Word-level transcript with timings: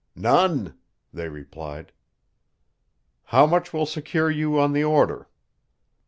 "None," 0.15 0.79
they 1.13 1.29
replied. 1.29 1.91
"How 3.25 3.45
much 3.45 3.71
will 3.71 3.85
secure 3.85 4.31
you 4.31 4.59
on 4.59 4.73
the 4.73 4.83
order?" 4.83 5.29